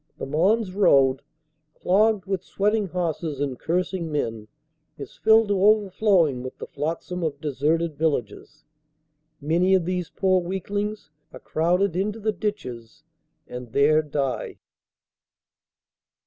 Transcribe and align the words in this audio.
The 0.17 0.25
Mons 0.25 0.73
Road, 0.73 1.21
clogged 1.75 2.25
with 2.25 2.43
sweating 2.43 2.87
horses 2.87 3.39
and 3.39 3.59
cursing 3.59 4.11
men, 4.11 4.47
is 4.97 5.15
filled 5.15 5.49
to 5.49 5.61
overflowing 5.63 6.41
with 6.41 6.57
the 6.57 6.65
flot 6.65 7.03
sam 7.03 7.21
of 7.21 7.39
deserted 7.39 7.99
villages. 7.99 8.65
Many 9.39 9.75
of 9.75 9.85
these 9.85 10.09
poor 10.09 10.41
weaklings 10.41 11.11
are 11.31 11.39
crowded 11.39 11.95
into 11.95 12.19
the 12.19 12.31
ditches 12.33 13.03
and 13.47 13.73
there 13.73 14.01
die. 14.01 14.57